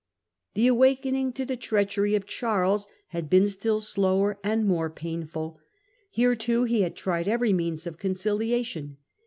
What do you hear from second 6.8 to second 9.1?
had tried every means of conciliation.